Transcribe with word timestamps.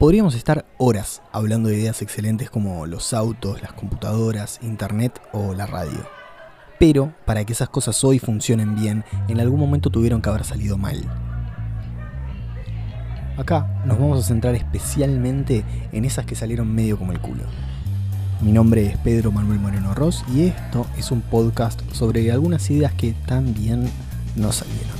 Podríamos 0.00 0.34
estar 0.34 0.64
horas 0.78 1.20
hablando 1.30 1.68
de 1.68 1.76
ideas 1.76 2.00
excelentes 2.00 2.48
como 2.48 2.86
los 2.86 3.12
autos, 3.12 3.60
las 3.60 3.74
computadoras, 3.74 4.58
internet 4.62 5.20
o 5.30 5.52
la 5.52 5.66
radio. 5.66 6.08
Pero 6.78 7.12
para 7.26 7.44
que 7.44 7.52
esas 7.52 7.68
cosas 7.68 8.02
hoy 8.02 8.18
funcionen 8.18 8.76
bien, 8.76 9.04
en 9.28 9.40
algún 9.40 9.60
momento 9.60 9.90
tuvieron 9.90 10.22
que 10.22 10.30
haber 10.30 10.44
salido 10.44 10.78
mal. 10.78 11.04
Acá 13.36 13.82
nos 13.84 13.98
vamos 13.98 14.20
a 14.20 14.26
centrar 14.26 14.54
especialmente 14.54 15.66
en 15.92 16.06
esas 16.06 16.24
que 16.24 16.34
salieron 16.34 16.74
medio 16.74 16.98
como 16.98 17.12
el 17.12 17.20
culo. 17.20 17.44
Mi 18.40 18.52
nombre 18.52 18.86
es 18.86 18.96
Pedro 18.96 19.32
Manuel 19.32 19.60
Moreno 19.60 19.92
Ross 19.94 20.24
y 20.34 20.46
esto 20.46 20.86
es 20.96 21.10
un 21.10 21.20
podcast 21.20 21.78
sobre 21.92 22.32
algunas 22.32 22.70
ideas 22.70 22.94
que 22.94 23.12
también 23.26 23.90
no 24.34 24.50
salieron. 24.50 24.99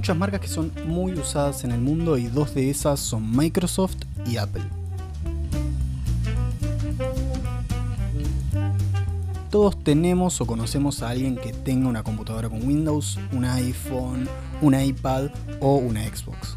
Muchas 0.00 0.16
marcas 0.16 0.40
que 0.40 0.48
son 0.48 0.72
muy 0.86 1.12
usadas 1.12 1.62
en 1.62 1.72
el 1.72 1.80
mundo 1.82 2.16
y 2.16 2.26
dos 2.26 2.54
de 2.54 2.70
esas 2.70 3.00
son 3.00 3.36
Microsoft 3.36 3.98
y 4.24 4.38
Apple. 4.38 4.62
Todos 9.50 9.84
tenemos 9.84 10.40
o 10.40 10.46
conocemos 10.46 11.02
a 11.02 11.10
alguien 11.10 11.36
que 11.36 11.52
tenga 11.52 11.86
una 11.86 12.02
computadora 12.02 12.48
con 12.48 12.66
Windows, 12.66 13.18
un 13.32 13.44
iPhone, 13.44 14.26
un 14.62 14.80
iPad 14.80 15.28
o 15.60 15.76
una 15.76 16.02
Xbox. 16.04 16.56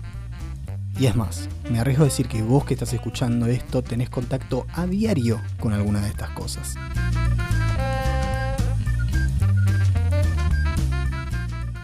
Y 0.98 1.08
es 1.08 1.16
más, 1.18 1.50
me 1.70 1.82
arriesgo 1.82 2.04
a 2.04 2.06
decir 2.06 2.30
que 2.30 2.42
vos 2.42 2.64
que 2.64 2.76
estás 2.76 2.94
escuchando 2.94 3.48
esto 3.48 3.82
tenés 3.82 4.10
contacto 4.10 4.66
a 4.74 4.88
diario 4.88 5.42
con 5.60 5.74
alguna 5.74 6.00
de 6.00 6.08
estas 6.08 6.30
cosas. 6.30 6.76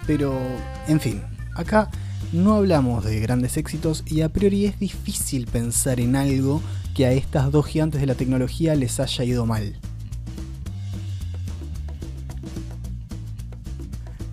Pero, 0.08 0.40
en 0.88 1.02
fin, 1.02 1.22
acá 1.60 1.90
no 2.32 2.54
hablamos 2.54 3.04
de 3.04 3.20
grandes 3.20 3.58
éxitos 3.58 4.04
y 4.06 4.22
a 4.22 4.30
priori 4.30 4.66
es 4.66 4.80
difícil 4.80 5.46
pensar 5.46 6.00
en 6.00 6.16
algo 6.16 6.62
que 6.94 7.06
a 7.06 7.12
estas 7.12 7.52
dos 7.52 7.66
gigantes 7.66 8.02
de 8.02 8.08
la 8.08 8.16
tecnología 8.16 8.76
les 8.76 9.00
haya 9.00 9.24
ido 9.24 9.46
mal. 9.46 9.76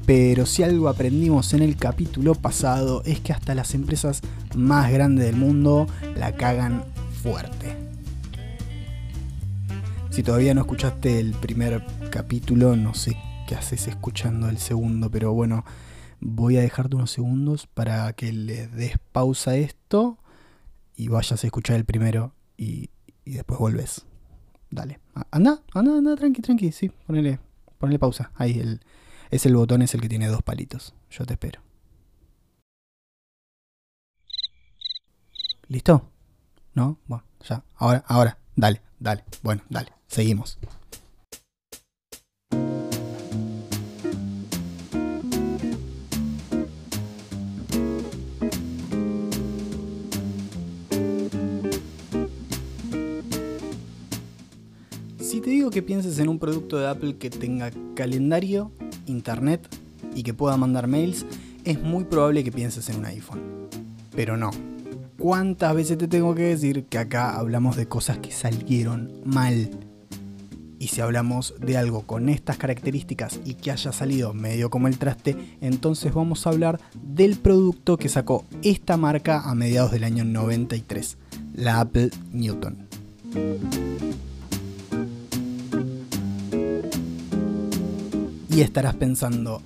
Pero 0.05 0.47
si 0.47 0.63
algo 0.63 0.89
aprendimos 0.89 1.53
en 1.53 1.63
el 1.63 1.77
capítulo 1.77 2.35
pasado 2.37 3.03
es 3.05 3.19
que 3.21 3.33
hasta 3.33 3.57
las 3.57 3.75
empresas 3.75 4.21
más 4.55 4.93
grandes 4.93 5.27
del 5.27 5.37
mundo 5.37 5.89
la 6.17 6.33
cagan 6.37 6.85
fuerte. 7.23 7.77
Si 10.11 10.23
todavía 10.23 10.55
no 10.55 10.61
escuchaste 10.61 11.19
el 11.19 11.33
primer 11.33 11.85
capítulo, 12.11 12.77
no 12.77 12.95
sé 12.95 13.17
qué 13.49 13.57
haces 13.57 13.89
escuchando 13.89 14.49
el 14.49 14.59
segundo, 14.59 15.11
pero 15.11 15.33
bueno, 15.33 15.65
voy 16.21 16.57
a 16.57 16.61
dejarte 16.61 16.97
unos 16.97 17.11
segundos 17.11 17.67
para 17.67 18.13
que 18.15 18.33
le 18.33 18.69
des 18.69 18.99
pausa 19.13 19.53
a 19.53 19.57
esto 19.57 20.19
y 20.95 21.09
vayas 21.09 21.43
a 21.43 21.47
escuchar 21.47 21.77
el 21.77 21.85
primero 21.85 22.35
y, 22.57 22.91
y 23.25 23.33
después 23.33 23.59
vuelves. 23.61 24.07
Dale, 24.71 25.01
anda, 25.31 25.63
anda, 25.73 25.99
anda, 25.99 26.17
tranqui, 26.17 26.43
tranqui, 26.43 26.73
sí, 26.73 26.91
ponele, 27.07 27.39
ponele 27.79 27.99
pausa. 27.99 28.33
Ahí, 28.35 28.59
el, 28.59 28.81
es 29.31 29.47
el 29.47 29.55
botón, 29.57 29.83
es 29.83 29.95
el 29.95 30.01
que 30.01 30.09
tiene 30.09 30.29
dos 30.29 30.43
palitos. 30.43 30.95
Yo 31.11 31.25
te 31.25 31.35
espero. 31.35 31.61
¿Listo? 35.69 36.11
¿No? 36.75 36.99
Bueno, 37.07 37.25
ya. 37.49 37.65
Ahora, 37.77 38.05
ahora. 38.07 38.39
Dale, 38.55 38.81
dale. 38.99 39.25
Bueno, 39.43 39.63
dale. 39.69 39.93
Seguimos. 40.07 40.59
Que 55.77 55.83
pienses 55.83 56.19
en 56.21 56.31
un 56.31 56.39
producto 56.39 56.79
de 56.79 56.89
Apple 56.89 57.17
que 57.19 57.29
tenga 57.29 57.71
calendario, 57.95 58.73
internet 59.05 59.69
y 60.15 60.23
que 60.23 60.33
pueda 60.33 60.57
mandar 60.57 60.87
mails, 60.87 61.27
es 61.67 61.79
muy 61.83 62.05
probable 62.05 62.43
que 62.43 62.51
pienses 62.51 62.89
en 62.89 63.01
un 63.01 63.05
iPhone. 63.05 63.69
Pero 64.15 64.39
no. 64.39 64.53
¿Cuántas 65.19 65.75
veces 65.75 65.99
te 65.99 66.09
tengo 66.09 66.35
que 66.35 66.45
decir 66.45 66.87
que 66.87 66.97
acá 66.97 67.37
hablamos 67.37 67.77
de 67.77 67.87
cosas 67.89 68.17
que 68.17 68.33
salieron 68.33 69.21
mal? 69.27 69.69
Y 70.79 70.87
si 70.87 71.03
hablamos 71.03 71.53
de 71.61 71.77
algo 71.77 72.07
con 72.07 72.31
estas 72.31 72.57
características 72.57 73.39
y 73.45 73.53
que 73.53 73.71
haya 73.71 73.93
salido 73.93 74.33
medio 74.33 74.71
como 74.71 74.89
el 74.89 74.97
traste, 74.97 75.37
entonces 75.61 76.15
vamos 76.15 76.47
a 76.47 76.51
hablar 76.53 76.81
del 77.03 77.37
producto 77.37 77.99
que 77.99 78.09
sacó 78.09 78.47
esta 78.63 78.97
marca 78.97 79.43
a 79.43 79.55
mediados 79.55 79.93
del 79.93 80.05
año 80.05 80.25
93, 80.25 81.19
la 81.55 81.81
Apple 81.81 82.09
Newton. 82.33 82.79
Y 88.57 88.63
estarás 88.63 88.95
pensando, 88.95 89.61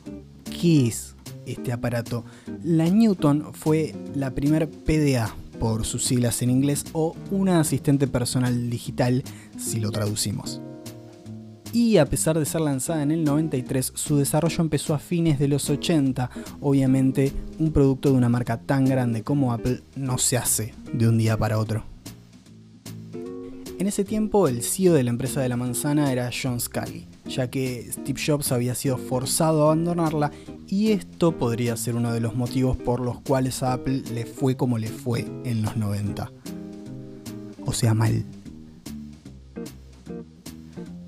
¿qué 0.61 0.89
es 0.89 1.15
este 1.47 1.71
aparato? 1.71 2.25
La 2.65 2.91
Newton 2.91 3.55
fue 3.55 3.95
la 4.17 4.33
primer 4.33 4.69
PDA, 4.69 5.33
por 5.61 5.87
sus 5.87 6.05
siglas 6.05 6.43
en 6.43 6.51
inglés, 6.51 6.85
o 6.93 7.15
una 7.31 7.61
asistente 7.61 8.09
personal 8.09 8.69
digital, 8.69 9.23
si 9.57 9.79
lo 9.79 9.93
traducimos. 9.93 10.61
Y 11.73 11.99
a 11.99 12.07
pesar 12.07 12.37
de 12.37 12.45
ser 12.45 12.63
lanzada 12.63 13.05
en 13.05 13.13
el 13.13 13.23
93, 13.23 13.93
su 13.95 14.17
desarrollo 14.17 14.61
empezó 14.61 14.93
a 14.93 14.99
fines 14.99 15.39
de 15.39 15.47
los 15.47 15.71
80. 15.71 16.29
Obviamente, 16.61 17.33
un 17.61 17.71
producto 17.71 18.11
de 18.11 18.17
una 18.17 18.29
marca 18.29 18.59
tan 18.59 18.87
grande 18.87 19.23
como 19.23 19.53
Apple 19.53 19.83
no 19.95 20.19
se 20.19 20.37
hace 20.37 20.75
de 20.93 21.09
un 21.09 21.17
día 21.17 21.37
para 21.37 21.61
otro. 21.61 21.85
En 23.81 23.87
ese 23.87 24.05
tiempo, 24.05 24.47
el 24.47 24.63
CEO 24.63 24.93
de 24.93 25.03
la 25.03 25.11
empresa 25.11 25.41
de 25.41 25.49
la 25.49 25.57
manzana 25.57 26.13
era 26.13 26.31
John 26.31 26.61
Scully 26.61 27.09
ya 27.31 27.49
que 27.49 27.91
Steve 27.91 28.21
Jobs 28.25 28.53
había 28.53 28.75
sido 28.75 28.99
forzado 28.99 29.63
a 29.63 29.73
abandonarla 29.73 30.33
y 30.67 30.93
esto 30.93 31.33
podría 31.33 31.77
ser 31.77 31.97
uno 31.97 32.13
de 32.13 32.21
los 32.21 32.35
motivos 32.35 32.77
por 32.77 33.01
los 33.01 33.21
cuales 33.21 33.63
a 33.63 33.73
Apple 33.73 34.03
le 34.13 34.27
fue 34.27 34.57
como 34.57 34.79
le 34.79 34.89
fue 34.89 35.27
en 35.45 35.63
los 35.63 35.77
90. 35.77 36.31
O 37.65 37.73
sea, 37.73 37.95
mal. 37.95 38.25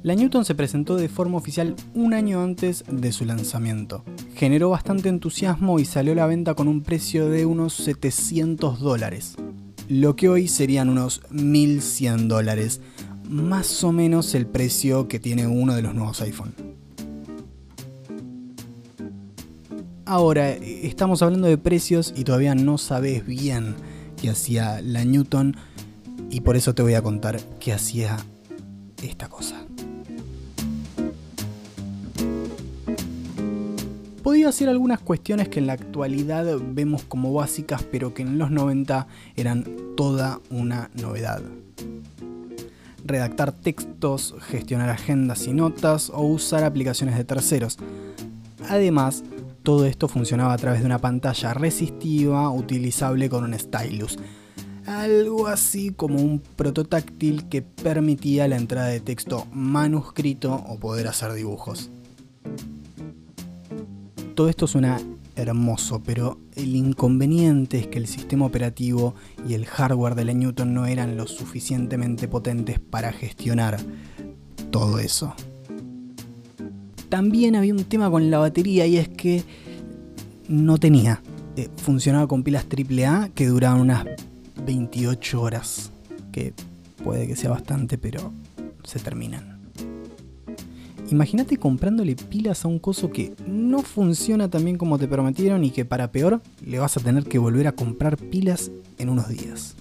La 0.02 0.14
Newton 0.14 0.44
se 0.44 0.54
presentó 0.54 0.96
de 0.96 1.08
forma 1.08 1.38
oficial 1.38 1.76
un 1.94 2.12
año 2.14 2.42
antes 2.42 2.84
de 2.90 3.12
su 3.12 3.24
lanzamiento. 3.24 4.02
Generó 4.34 4.70
bastante 4.70 5.08
entusiasmo 5.08 5.78
y 5.78 5.84
salió 5.84 6.12
a 6.14 6.16
la 6.16 6.26
venta 6.26 6.54
con 6.54 6.66
un 6.66 6.82
precio 6.82 7.28
de 7.28 7.46
unos 7.46 7.74
700 7.74 8.80
dólares, 8.80 9.36
lo 9.92 10.16
que 10.16 10.30
hoy 10.30 10.48
serían 10.48 10.88
unos 10.88 11.20
1100 11.28 12.26
dólares, 12.26 12.80
más 13.28 13.84
o 13.84 13.92
menos 13.92 14.34
el 14.34 14.46
precio 14.46 15.06
que 15.06 15.20
tiene 15.20 15.46
uno 15.46 15.74
de 15.74 15.82
los 15.82 15.94
nuevos 15.94 16.22
iPhone. 16.22 16.54
Ahora, 20.06 20.50
estamos 20.50 21.20
hablando 21.20 21.46
de 21.46 21.58
precios 21.58 22.14
y 22.16 22.24
todavía 22.24 22.54
no 22.54 22.78
sabes 22.78 23.26
bien 23.26 23.74
qué 24.16 24.30
hacía 24.30 24.80
la 24.80 25.04
Newton 25.04 25.56
y 26.30 26.40
por 26.40 26.56
eso 26.56 26.74
te 26.74 26.82
voy 26.82 26.94
a 26.94 27.02
contar 27.02 27.38
qué 27.60 27.74
hacía 27.74 28.16
esta 29.02 29.28
cosa. 29.28 29.61
Hacer 34.44 34.68
algunas 34.68 35.00
cuestiones 35.00 35.48
que 35.48 35.60
en 35.60 35.66
la 35.66 35.72
actualidad 35.72 36.44
vemos 36.60 37.04
como 37.04 37.32
básicas, 37.32 37.82
pero 37.84 38.12
que 38.12 38.22
en 38.22 38.38
los 38.38 38.50
90 38.50 39.06
eran 39.36 39.64
toda 39.96 40.40
una 40.50 40.90
novedad 40.94 41.42
redactar 43.04 43.52
textos, 43.52 44.34
gestionar 44.42 44.88
agendas 44.90 45.46
y 45.46 45.52
notas 45.52 46.10
o 46.10 46.22
usar 46.22 46.64
aplicaciones 46.64 47.16
de 47.16 47.24
terceros. 47.24 47.78
Además, 48.68 49.24
todo 49.62 49.86
esto 49.86 50.08
funcionaba 50.08 50.52
a 50.52 50.58
través 50.58 50.80
de 50.80 50.86
una 50.86 50.98
pantalla 50.98 51.54
resistiva 51.54 52.50
utilizable 52.50 53.28
con 53.28 53.44
un 53.44 53.58
stylus. 53.58 54.18
Algo 54.86 55.46
así 55.46 55.92
como 55.92 56.20
un 56.20 56.40
prototáctil 56.40 57.48
que 57.48 57.62
permitía 57.62 58.48
la 58.48 58.56
entrada 58.56 58.88
de 58.88 59.00
texto 59.00 59.46
manuscrito 59.52 60.54
o 60.54 60.78
poder 60.78 61.06
hacer 61.08 61.32
dibujos. 61.32 61.90
Todo 64.34 64.48
esto 64.48 64.66
suena 64.66 65.00
hermoso, 65.36 66.02
pero 66.02 66.38
el 66.54 66.74
inconveniente 66.76 67.78
es 67.78 67.86
que 67.86 67.98
el 67.98 68.06
sistema 68.06 68.46
operativo 68.46 69.14
y 69.46 69.54
el 69.54 69.66
hardware 69.66 70.14
de 70.14 70.24
la 70.24 70.32
Newton 70.32 70.74
no 70.74 70.86
eran 70.86 71.16
lo 71.16 71.26
suficientemente 71.26 72.28
potentes 72.28 72.78
para 72.78 73.12
gestionar 73.12 73.78
todo 74.70 74.98
eso. 74.98 75.34
también 77.10 77.56
había 77.56 77.74
un 77.74 77.84
tema 77.84 78.10
con 78.10 78.30
la 78.30 78.38
batería 78.38 78.86
y 78.86 78.96
es 78.96 79.06
que 79.06 79.44
no 80.48 80.78
tenía. 80.78 81.20
Eh, 81.56 81.68
funcionaba 81.76 82.26
con 82.26 82.42
pilas 82.42 82.64
AAA 82.64 83.28
que 83.34 83.48
duraban 83.48 83.82
unas 83.82 84.06
28 84.64 85.42
horas, 85.42 85.92
que 86.32 86.54
puede 87.04 87.26
que 87.26 87.36
sea 87.36 87.50
bastante, 87.50 87.98
pero 87.98 88.32
se 88.82 88.98
terminan. 88.98 89.51
Imagínate 91.12 91.58
comprándole 91.58 92.16
pilas 92.16 92.64
a 92.64 92.68
un 92.68 92.78
coso 92.78 93.10
que 93.10 93.34
no 93.46 93.82
funciona 93.82 94.48
tan 94.48 94.64
bien 94.64 94.78
como 94.78 94.98
te 94.98 95.06
prometieron 95.06 95.62
y 95.62 95.70
que 95.70 95.84
para 95.84 96.10
peor 96.10 96.40
le 96.64 96.78
vas 96.78 96.96
a 96.96 97.00
tener 97.00 97.24
que 97.24 97.36
volver 97.38 97.66
a 97.66 97.72
comprar 97.72 98.16
pilas 98.16 98.70
en 98.96 99.10
unos 99.10 99.28
días. 99.28 99.76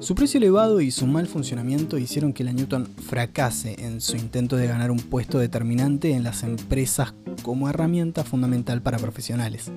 Su 0.00 0.14
precio 0.14 0.38
elevado 0.38 0.80
y 0.80 0.90
su 0.90 1.06
mal 1.06 1.26
funcionamiento 1.26 1.98
hicieron 1.98 2.32
que 2.32 2.44
la 2.44 2.54
Newton 2.54 2.86
fracase 2.86 3.76
en 3.78 4.00
su 4.00 4.16
intento 4.16 4.56
de 4.56 4.68
ganar 4.68 4.90
un 4.90 5.00
puesto 5.00 5.38
determinante 5.38 6.12
en 6.12 6.22
las 6.22 6.44
empresas 6.44 7.12
como 7.42 7.68
herramienta 7.68 8.24
fundamental 8.24 8.80
para 8.80 8.96
profesionales. 8.96 9.70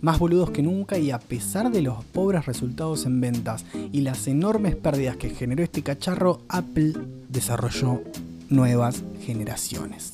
Más 0.00 0.18
boludos 0.18 0.50
que 0.50 0.62
nunca 0.62 0.98
y 0.98 1.10
a 1.10 1.18
pesar 1.18 1.70
de 1.70 1.82
los 1.82 2.04
pobres 2.04 2.46
resultados 2.46 3.04
en 3.04 3.20
ventas 3.20 3.64
y 3.92 4.02
las 4.02 4.28
enormes 4.28 4.76
pérdidas 4.76 5.16
que 5.16 5.30
generó 5.30 5.64
este 5.64 5.82
cacharro, 5.82 6.40
Apple 6.48 6.94
desarrolló 7.28 8.02
nuevas 8.48 9.02
generaciones. 9.20 10.12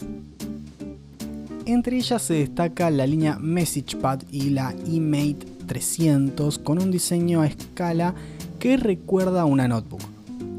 Entre 1.67 1.97
ellas 1.97 2.23
se 2.23 2.35
destaca 2.35 2.91
la 2.91 3.07
línea 3.07 3.39
MessagePad 3.39 4.23
y 4.31 4.51
la 4.51 4.75
eMate 4.87 5.47
300 5.67 6.59
con 6.59 6.83
un 6.83 6.91
diseño 6.91 7.41
a 7.41 7.47
escala 7.47 8.15
que 8.59 8.77
recuerda 8.77 9.43
a 9.43 9.47
una 9.47 9.69
notebook. 9.69 10.03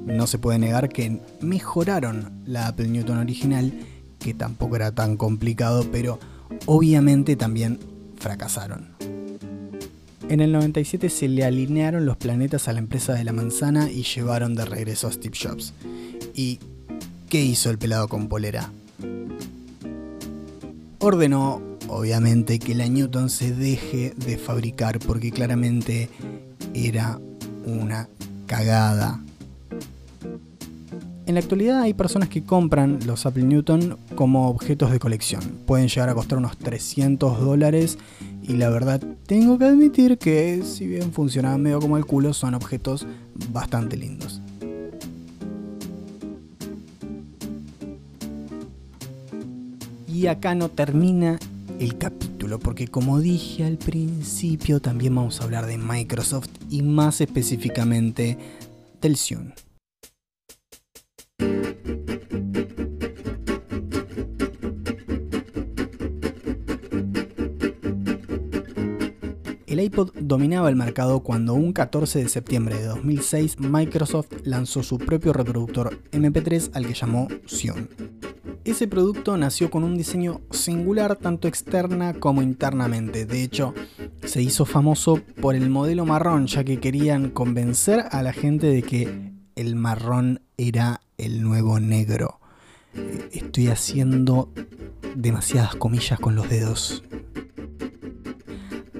No 0.05 0.27
se 0.27 0.37
puede 0.37 0.59
negar 0.59 0.89
que 0.89 1.19
mejoraron 1.41 2.31
la 2.45 2.67
Apple 2.67 2.87
Newton 2.87 3.17
original, 3.17 3.73
que 4.19 4.33
tampoco 4.33 4.75
era 4.75 4.91
tan 4.93 5.17
complicado, 5.17 5.85
pero 5.91 6.19
obviamente 6.67 7.35
también 7.35 7.79
fracasaron. 8.17 8.94
En 10.27 10.39
el 10.39 10.51
97 10.51 11.09
se 11.09 11.27
le 11.27 11.45
alinearon 11.45 12.07
los 12.07 12.17
planetas 12.17 12.67
a 12.67 12.73
la 12.73 12.79
empresa 12.79 13.13
de 13.13 13.23
la 13.23 13.31
manzana 13.31 13.91
y 13.91 14.01
llevaron 14.01 14.55
de 14.55 14.65
regreso 14.65 15.07
a 15.07 15.11
Steve 15.11 15.37
Jobs. 15.39 15.71
¿Y 16.33 16.59
qué 17.29 17.43
hizo 17.43 17.69
el 17.69 17.77
pelado 17.77 18.07
con 18.07 18.27
polera? 18.27 18.71
Ordenó, 20.97 21.61
obviamente, 21.87 22.57
que 22.57 22.73
la 22.73 22.87
Newton 22.87 23.29
se 23.29 23.53
deje 23.53 24.15
de 24.17 24.39
fabricar 24.39 24.97
porque 24.97 25.29
claramente 25.29 26.09
era 26.73 27.19
una 27.63 28.09
cagada. 28.47 29.21
En 31.27 31.35
la 31.35 31.39
actualidad 31.39 31.81
hay 31.81 31.93
personas 31.93 32.29
que 32.29 32.43
compran 32.43 32.99
los 33.05 33.27
Apple 33.27 33.43
Newton 33.43 33.97
como 34.15 34.49
objetos 34.49 34.91
de 34.91 34.97
colección. 34.97 35.41
Pueden 35.67 35.87
llegar 35.87 36.09
a 36.09 36.15
costar 36.15 36.39
unos 36.39 36.57
300 36.57 37.39
dólares 37.39 37.99
y 38.47 38.57
la 38.57 38.69
verdad 38.69 39.01
tengo 39.25 39.57
que 39.57 39.65
admitir 39.65 40.17
que 40.17 40.61
si 40.63 40.85
bien 40.85 41.11
funcionan 41.11 41.61
medio 41.61 41.79
como 41.79 41.97
el 41.97 42.05
culo 42.05 42.33
son 42.33 42.53
objetos 42.53 43.07
bastante 43.51 43.97
lindos. 43.97 44.41
Y 50.07 50.27
acá 50.27 50.55
no 50.55 50.69
termina 50.69 51.39
el 51.79 51.97
capítulo, 51.97 52.59
porque 52.59 52.87
como 52.87 53.19
dije 53.19 53.65
al 53.65 53.77
principio, 53.77 54.79
también 54.79 55.13
vamos 55.13 55.41
a 55.41 55.43
hablar 55.43 55.65
de 55.65 55.77
Microsoft 55.77 56.49
y 56.69 56.83
más 56.83 57.19
específicamente 57.19 58.37
del 59.01 59.17
Zune. 59.17 59.64
El 69.75 69.81
iPod 69.81 70.11
dominaba 70.17 70.69
el 70.69 70.77
mercado 70.77 71.19
cuando 71.19 71.53
un 71.53 71.73
14 71.73 72.19
de 72.19 72.29
septiembre 72.29 72.77
de 72.77 72.85
2006 72.85 73.59
Microsoft 73.59 74.31
lanzó 74.45 74.83
su 74.83 74.97
propio 74.97 75.33
reproductor 75.33 76.01
MP3 76.13 76.69
al 76.75 76.87
que 76.87 76.93
llamó 76.93 77.27
Zune. 77.45 77.89
Ese 78.63 78.87
producto 78.87 79.35
nació 79.35 79.69
con 79.69 79.83
un 79.83 79.97
diseño 79.97 80.39
singular 80.51 81.17
tanto 81.17 81.49
externa 81.49 82.13
como 82.13 82.41
internamente. 82.41 83.25
De 83.25 83.43
hecho, 83.43 83.73
se 84.23 84.41
hizo 84.41 84.63
famoso 84.63 85.19
por 85.41 85.55
el 85.55 85.69
modelo 85.69 86.05
marrón, 86.05 86.47
ya 86.47 86.63
que 86.63 86.79
querían 86.79 87.29
convencer 87.29 88.05
a 88.11 88.23
la 88.23 88.31
gente 88.31 88.67
de 88.67 88.81
que 88.81 89.33
el 89.57 89.75
marrón 89.75 90.39
era 90.55 91.01
el 91.17 91.41
nuevo 91.41 91.81
negro. 91.81 92.39
Estoy 93.33 93.67
haciendo 93.67 94.53
demasiadas 95.17 95.75
comillas 95.75 96.17
con 96.17 96.33
los 96.33 96.47
dedos. 96.47 97.03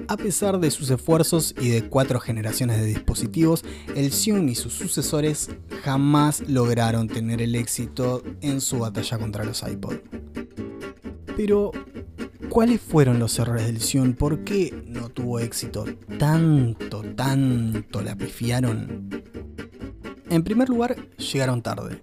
A 0.08 0.16
pesar 0.16 0.60
de 0.60 0.70
sus 0.70 0.90
esfuerzos 0.90 1.52
y 1.60 1.68
de 1.68 1.88
cuatro 1.88 2.20
generaciones 2.20 2.78
de 2.78 2.86
dispositivos, 2.86 3.64
el 3.96 4.12
Zune 4.12 4.52
y 4.52 4.54
sus 4.54 4.72
sucesores 4.72 5.50
jamás 5.82 6.48
lograron 6.48 7.08
tener 7.08 7.42
el 7.42 7.56
éxito 7.56 8.22
en 8.40 8.60
su 8.60 8.78
batalla 8.78 9.18
contra 9.18 9.44
los 9.44 9.64
iPod. 9.64 9.96
Pero, 11.36 11.72
¿cuáles 12.48 12.80
fueron 12.80 13.18
los 13.18 13.36
errores 13.40 13.66
del 13.66 13.80
Zune? 13.80 14.14
¿Por 14.14 14.44
qué 14.44 14.84
no 14.86 15.08
tuvo 15.08 15.40
éxito? 15.40 15.84
Tanto, 16.18 17.02
tanto 17.02 18.00
la 18.00 18.16
pifiaron. 18.16 19.10
En 20.30 20.44
primer 20.44 20.68
lugar, 20.68 20.96
llegaron 21.16 21.62
tarde. 21.62 22.00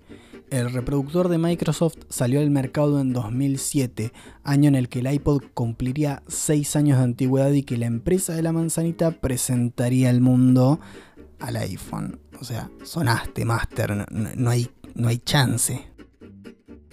El 0.54 0.72
reproductor 0.72 1.30
de 1.30 1.40
Microsoft 1.40 1.96
salió 2.10 2.40
al 2.40 2.52
mercado 2.52 3.02
en 3.02 3.12
2007, 3.12 4.14
año 4.44 4.68
en 4.68 4.76
el 4.76 4.88
que 4.88 5.00
el 5.00 5.12
iPod 5.12 5.42
cumpliría 5.56 6.22
6 6.28 6.76
años 6.76 7.00
de 7.00 7.06
antigüedad 7.06 7.52
y 7.54 7.64
que 7.64 7.76
la 7.76 7.88
empresa 7.88 8.36
de 8.36 8.44
la 8.44 8.52
manzanita 8.52 9.10
presentaría 9.10 10.12
al 10.12 10.22
mundo 10.22 10.80
al 11.40 11.56
iPhone. 11.56 12.20
O 12.40 12.44
sea, 12.44 12.70
sonaste, 12.84 13.46
Master, 13.46 14.06
no, 14.12 14.50
hay, 14.52 14.70
no 14.94 15.08
hay 15.08 15.18
chance. 15.18 15.88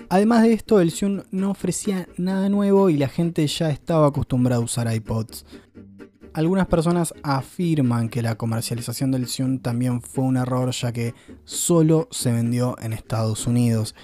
Además 0.09 0.45
de 0.45 0.55
esto, 0.55 0.81
el 0.81 0.91
Zune 0.91 1.25
no 1.31 1.51
ofrecía 1.51 2.09
nada 2.17 2.49
nuevo 2.49 2.89
y 2.89 2.97
la 2.97 3.09
gente 3.09 3.47
ya 3.47 3.69
estaba 3.69 4.07
acostumbrada 4.07 4.63
a 4.63 4.65
usar 4.65 4.91
iPods. 4.91 5.45
Algunas 6.33 6.69
personas 6.69 7.13
afirman 7.25 8.09
que 8.09 8.23
la 8.23 8.37
comercialización 8.37 9.11
del 9.11 9.27
Zune 9.27 9.59
también 9.59 10.01
fue 10.01 10.25
un 10.25 10.37
error 10.37 10.71
ya 10.71 10.93
que 10.93 11.15
solo 11.45 12.07
se 12.13 12.31
vendió 12.31 12.77
en 12.81 12.93
Estados 12.93 13.49
Unidos. 13.49 13.97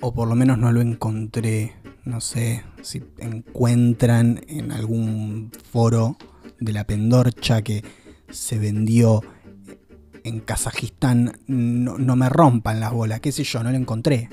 O 0.00 0.14
por 0.14 0.28
lo 0.28 0.34
menos 0.34 0.56
no 0.58 0.72
lo 0.72 0.80
encontré. 0.80 1.74
No 2.04 2.20
sé 2.20 2.64
si 2.80 3.04
encuentran 3.18 4.40
en 4.48 4.72
algún 4.72 5.52
foro 5.70 6.16
de 6.58 6.72
la 6.72 6.84
Pendorcha 6.84 7.62
que 7.62 7.84
se 8.30 8.58
vendió 8.58 9.20
en 10.24 10.40
Kazajistán. 10.40 11.38
No, 11.46 11.98
no 11.98 12.16
me 12.16 12.30
rompan 12.30 12.80
las 12.80 12.92
bolas, 12.92 13.20
qué 13.20 13.30
sé 13.30 13.44
yo, 13.44 13.62
no 13.62 13.70
lo 13.70 13.76
encontré. 13.76 14.30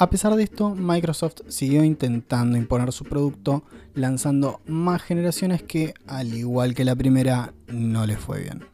A 0.00 0.10
pesar 0.10 0.36
de 0.36 0.44
esto, 0.44 0.76
Microsoft 0.76 1.40
siguió 1.48 1.82
intentando 1.82 2.56
imponer 2.56 2.92
su 2.92 3.02
producto, 3.02 3.64
lanzando 3.94 4.60
más 4.64 5.02
generaciones 5.02 5.64
que, 5.64 5.92
al 6.06 6.34
igual 6.34 6.76
que 6.76 6.84
la 6.84 6.94
primera, 6.94 7.52
no 7.66 8.06
le 8.06 8.16
fue 8.16 8.42
bien. 8.42 8.64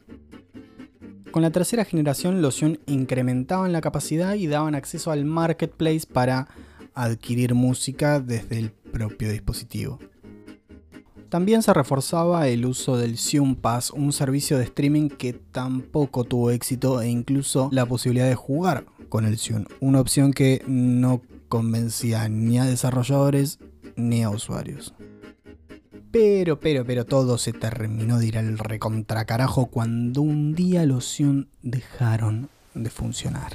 Con 1.30 1.40
la 1.40 1.50
tercera 1.50 1.86
generación, 1.86 2.42
los 2.42 2.56
Xun 2.56 2.78
incrementaban 2.84 3.72
la 3.72 3.80
capacidad 3.80 4.34
y 4.34 4.48
daban 4.48 4.74
acceso 4.74 5.12
al 5.12 5.24
marketplace 5.24 6.02
para 6.06 6.46
adquirir 6.92 7.54
música 7.54 8.20
desde 8.20 8.58
el 8.58 8.70
propio 8.70 9.32
dispositivo. 9.32 10.00
También 11.34 11.64
se 11.64 11.74
reforzaba 11.74 12.46
el 12.46 12.64
uso 12.64 12.96
del 12.96 13.18
Xun 13.18 13.56
Pass, 13.56 13.90
un 13.90 14.12
servicio 14.12 14.56
de 14.56 14.62
streaming 14.62 15.08
que 15.08 15.32
tampoco 15.32 16.22
tuvo 16.22 16.52
éxito 16.52 17.02
e 17.02 17.08
incluso 17.08 17.70
la 17.72 17.86
posibilidad 17.86 18.28
de 18.28 18.36
jugar 18.36 18.84
con 19.08 19.26
el 19.26 19.36
Xun, 19.36 19.66
una 19.80 19.98
opción 19.98 20.32
que 20.32 20.62
no 20.68 21.22
convencía 21.48 22.28
ni 22.28 22.60
a 22.60 22.66
desarrolladores 22.66 23.58
ni 23.96 24.22
a 24.22 24.30
usuarios. 24.30 24.94
Pero, 26.12 26.60
pero, 26.60 26.84
pero 26.84 27.04
todo 27.04 27.36
se 27.36 27.52
terminó 27.52 28.20
de 28.20 28.26
ir 28.26 28.38
al 28.38 28.56
recontracarajo 28.56 29.66
cuando 29.66 30.22
un 30.22 30.54
día 30.54 30.86
los 30.86 31.16
Xun 31.16 31.48
dejaron 31.62 32.48
de 32.74 32.90
funcionar. 32.90 33.54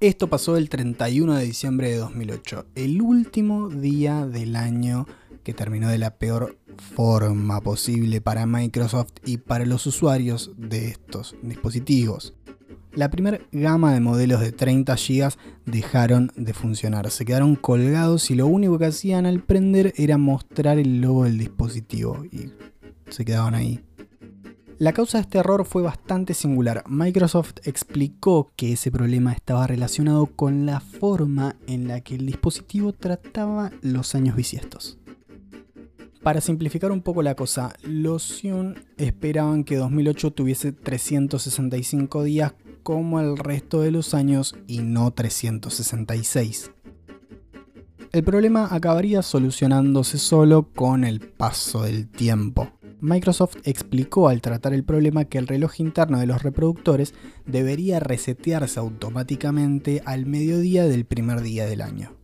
Esto 0.00 0.28
pasó 0.28 0.56
el 0.56 0.70
31 0.70 1.34
de 1.34 1.44
diciembre 1.44 1.90
de 1.90 1.98
2008, 1.98 2.68
el 2.74 3.02
último 3.02 3.68
día 3.68 4.24
del 4.24 4.56
año 4.56 5.06
que 5.44 5.52
terminó 5.52 5.90
de 5.90 5.98
la 5.98 6.16
peor 6.16 6.56
forma 6.94 7.60
posible 7.60 8.22
para 8.22 8.46
Microsoft 8.46 9.12
y 9.26 9.36
para 9.36 9.66
los 9.66 9.86
usuarios 9.86 10.52
de 10.56 10.88
estos 10.88 11.36
dispositivos. 11.42 12.32
la 12.94 13.10
primera 13.10 13.40
gama 13.52 13.92
de 13.92 14.00
modelos 14.00 14.40
de 14.40 14.52
30 14.52 14.94
GB 14.94 15.34
dejaron 15.66 16.32
de 16.34 16.54
funcionar. 16.54 17.10
Se 17.10 17.26
quedaron 17.26 17.54
colgados 17.54 18.30
y 18.30 18.36
lo 18.36 18.46
único 18.46 18.78
que 18.78 18.86
hacían 18.86 19.26
al 19.26 19.42
prender 19.42 19.92
era 19.98 20.16
mostrar 20.16 20.78
el 20.78 21.02
logo 21.02 21.24
del 21.24 21.36
dispositivo 21.36 22.24
y 22.24 22.52
se 23.10 23.26
quedaban 23.26 23.54
ahí. 23.54 23.84
La 24.80 24.94
causa 24.94 25.18
de 25.18 25.22
este 25.24 25.36
error 25.36 25.66
fue 25.66 25.82
bastante 25.82 26.32
singular. 26.32 26.84
Microsoft 26.88 27.56
explicó 27.64 28.50
que 28.56 28.72
ese 28.72 28.90
problema 28.90 29.34
estaba 29.34 29.66
relacionado 29.66 30.24
con 30.24 30.64
la 30.64 30.80
forma 30.80 31.56
en 31.66 31.86
la 31.86 32.00
que 32.00 32.14
el 32.14 32.24
dispositivo 32.24 32.94
trataba 32.94 33.72
los 33.82 34.14
años 34.14 34.36
bisiestos. 34.36 34.96
Para 36.22 36.40
simplificar 36.40 36.92
un 36.92 37.02
poco 37.02 37.22
la 37.22 37.34
cosa, 37.34 37.74
los 37.82 38.22
Sion 38.22 38.82
esperaban 38.96 39.64
que 39.64 39.76
2008 39.76 40.30
tuviese 40.30 40.72
365 40.72 42.22
días 42.22 42.54
como 42.82 43.20
el 43.20 43.36
resto 43.36 43.82
de 43.82 43.90
los 43.90 44.14
años 44.14 44.56
y 44.66 44.78
no 44.78 45.10
366. 45.10 46.70
El 48.12 48.24
problema 48.24 48.68
acabaría 48.70 49.20
solucionándose 49.20 50.16
solo 50.16 50.70
con 50.74 51.04
el 51.04 51.20
paso 51.20 51.82
del 51.82 52.08
tiempo. 52.08 52.79
Microsoft 53.00 53.56
explicó 53.64 54.28
al 54.28 54.40
tratar 54.40 54.74
el 54.74 54.84
problema 54.84 55.24
que 55.24 55.38
el 55.38 55.46
reloj 55.46 55.80
interno 55.80 56.18
de 56.18 56.26
los 56.26 56.42
reproductores 56.42 57.14
debería 57.46 58.00
resetearse 58.00 58.78
automáticamente 58.78 60.02
al 60.04 60.26
mediodía 60.26 60.84
del 60.84 61.04
primer 61.04 61.40
día 61.40 61.66
del 61.66 61.80
año. 61.82 62.16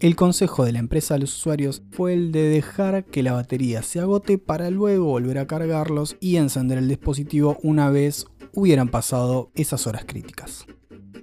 El 0.00 0.14
consejo 0.14 0.64
de 0.64 0.72
la 0.72 0.78
empresa 0.78 1.14
a 1.14 1.18
los 1.18 1.34
usuarios 1.34 1.82
fue 1.90 2.12
el 2.12 2.30
de 2.30 2.42
dejar 2.42 3.04
que 3.04 3.22
la 3.22 3.32
batería 3.32 3.82
se 3.82 4.00
agote 4.00 4.36
para 4.36 4.70
luego 4.70 5.06
volver 5.06 5.38
a 5.38 5.46
cargarlos 5.46 6.16
y 6.20 6.36
encender 6.36 6.76
el 6.76 6.88
dispositivo 6.88 7.56
una 7.62 7.88
vez 7.88 8.26
hubieran 8.52 8.88
pasado 8.88 9.50
esas 9.54 9.86
horas 9.86 10.04
críticas. 10.04 10.66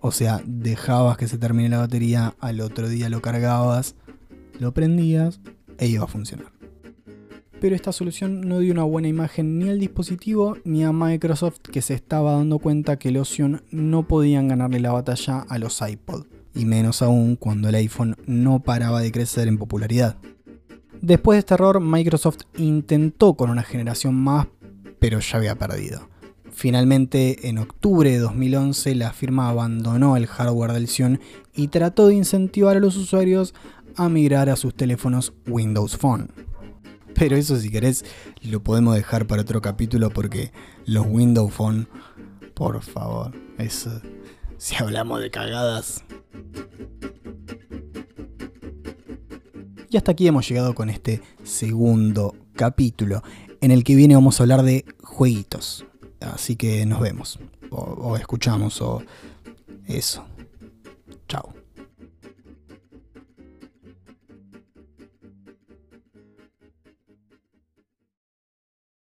O 0.01 0.12
sea, 0.12 0.41
dejabas 0.46 1.17
que 1.17 1.27
se 1.27 1.38
termine 1.38 1.70
la 1.70 1.79
batería, 1.79 2.36
al 2.39 2.62
otro 2.62 2.89
día 2.89 3.10
lo 3.10 3.22
cargabas, 3.22 3.96
lo 4.60 4.74
prendías 4.74 5.39
e 5.77 5.88
iba 5.88 6.05
a 6.05 6.08
funcionar. 6.08 6.52
Pero 7.63 7.77
esta 7.77 7.93
solución 7.93 8.41
no 8.41 8.60
dio 8.60 8.74
una 8.74 8.84
buena 8.84 9.08
imagen 9.08 9.58
ni 9.58 9.70
al 9.70 9.79
dispositivo 9.79 10.58
ni 10.65 10.84
a 10.84 10.91
Microsoft 10.91 11.60
que 11.60 11.82
se 11.82 11.93
estaba 11.93 12.34
dando 12.34 12.60
cuenta 12.60 13.00
que 13.00 13.10
los 13.10 13.32
Ocean 13.32 13.62
no 13.72 14.05
podían 14.05 14.50
ganarle 14.50 14.82
la 14.82 14.91
batalla 14.91 15.46
a 15.48 15.58
los 15.60 15.79
iPod 15.82 16.25
y 16.53 16.65
menos 16.65 17.01
aún 17.01 17.38
cuando 17.38 17.70
el 17.70 17.75
iPhone 17.75 18.17
no 18.25 18.60
paraba 18.63 19.00
de 19.00 19.13
crecer 19.13 19.48
en 19.48 19.58
popularidad. 19.58 20.17
Después 21.01 21.38
de 21.38 21.39
este 21.39 21.53
error, 21.53 21.79
Microsoft 21.79 22.39
intentó 22.58 23.36
con 23.36 23.50
una 23.50 23.63
generación 23.63 24.13
más, 24.13 24.48
pero 25.00 25.22
ya 25.22 25.38
había 25.38 25.55
perdido. 25.55 26.10
Finalmente, 26.51 27.48
en 27.48 27.60
octubre 27.60 28.12
de 28.12 28.20
2011, 28.20 28.93
la 28.96 29.13
firma 29.13 29.48
abandonó 29.48 30.17
el 30.17 30.27
hardware 30.27 30.74
del 30.74 30.89
Xeon 30.89 31.22
y 31.55 31.70
trató 31.70 32.08
de 32.08 32.15
incentivar 32.15 32.75
a 32.75 32.82
los 32.82 32.98
usuarios 32.98 33.53
a 33.96 34.10
migrar 34.10 34.50
a 34.50 34.58
sus 34.58 34.75
teléfonos 34.75 35.32
Windows 35.48 35.96
Phone. 35.96 36.29
Pero 37.15 37.36
eso 37.36 37.58
si 37.58 37.70
querés 37.70 38.05
lo 38.41 38.63
podemos 38.63 38.96
dejar 38.96 39.27
para 39.27 39.41
otro 39.41 39.62
capítulo 39.62 40.10
porque 40.10 40.51
los 40.86 41.05
Windows 41.08 41.53
Phone, 41.53 41.88
por 42.53 42.82
favor, 42.82 43.34
eso, 43.58 44.01
si 44.58 44.75
hablamos 44.75 45.22
de 45.22 45.32
cagadas, 45.32 46.03
y 49.89 49.98
hasta 49.98 50.12
aquí 50.12 50.27
hemos 50.27 50.48
llegado 50.50 50.74
con 50.74 50.89
este 50.89 51.22
segundo 51.43 52.36
capítulo, 52.55 53.22
en 53.62 53.72
el 53.72 53.84
que 53.84 53.96
viene 53.96 54.15
vamos 54.15 54.39
a 54.39 54.43
hablar 54.43 54.63
de 54.63 54.86
jueguitos. 55.03 55.86
Así 56.20 56.55
que 56.55 56.86
nos 56.86 57.00
vemos, 57.00 57.39
o, 57.70 57.77
o 57.77 58.17
escuchamos, 58.17 58.82
o 58.82 59.03
eso. 59.86 60.25